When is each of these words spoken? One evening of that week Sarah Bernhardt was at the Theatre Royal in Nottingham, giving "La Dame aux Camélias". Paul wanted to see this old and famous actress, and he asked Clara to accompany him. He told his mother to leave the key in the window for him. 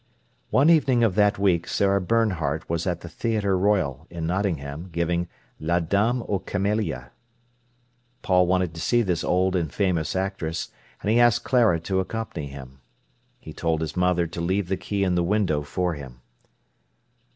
One 0.49 0.71
evening 0.71 1.03
of 1.03 1.13
that 1.13 1.37
week 1.37 1.67
Sarah 1.67 2.01
Bernhardt 2.01 2.67
was 2.67 2.87
at 2.87 3.01
the 3.01 3.07
Theatre 3.07 3.55
Royal 3.55 4.07
in 4.09 4.25
Nottingham, 4.25 4.89
giving 4.91 5.27
"La 5.59 5.79
Dame 5.79 6.23
aux 6.23 6.39
Camélias". 6.43 7.11
Paul 8.23 8.47
wanted 8.47 8.73
to 8.73 8.81
see 8.81 9.03
this 9.03 9.23
old 9.23 9.55
and 9.55 9.71
famous 9.71 10.15
actress, 10.15 10.71
and 11.03 11.11
he 11.11 11.19
asked 11.19 11.43
Clara 11.43 11.79
to 11.81 11.99
accompany 11.99 12.47
him. 12.47 12.79
He 13.39 13.53
told 13.53 13.79
his 13.81 13.95
mother 13.95 14.25
to 14.25 14.41
leave 14.41 14.69
the 14.69 14.75
key 14.75 15.03
in 15.03 15.13
the 15.13 15.21
window 15.23 15.61
for 15.61 15.93
him. 15.93 16.21